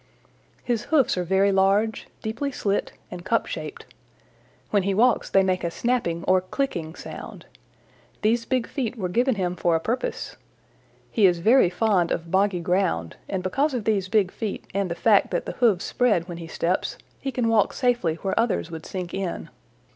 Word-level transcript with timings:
"His 0.63 0.85
hoofs 0.85 1.15
are 1.15 1.23
very 1.23 1.51
large, 1.51 2.07
deeply 2.23 2.51
slit, 2.51 2.91
and 3.11 3.23
cup 3.23 3.45
shaped. 3.45 3.85
When 4.71 4.81
he 4.81 4.95
walks 4.95 5.29
they 5.29 5.43
make 5.43 5.63
a 5.63 5.69
snapping 5.69 6.23
or 6.23 6.41
clicking 6.41 6.95
sound. 6.95 7.45
These 8.23 8.45
big 8.45 8.65
feet 8.65 8.95
were 8.97 9.09
given 9.09 9.35
him 9.35 9.55
for 9.55 9.75
a 9.75 9.79
purpose. 9.79 10.37
He 11.11 11.27
is 11.27 11.37
very 11.37 11.69
fond 11.69 12.09
of 12.11 12.31
boggy 12.31 12.61
ground, 12.61 13.15
and 13.29 13.43
because 13.43 13.75
of 13.75 13.83
these 13.83 14.09
big 14.09 14.31
feet 14.31 14.65
and 14.73 14.89
the 14.89 14.95
fact 14.95 15.29
that 15.29 15.45
the 15.45 15.51
hoofs 15.61 15.85
spread 15.85 16.27
when 16.27 16.39
he 16.39 16.47
steps, 16.47 16.97
he 17.19 17.31
can 17.31 17.47
walk 17.47 17.71
safely 17.71 18.15
where 18.23 18.33
others 18.39 18.71
would 18.71 18.87
sink 18.87 19.13
in. 19.13 19.49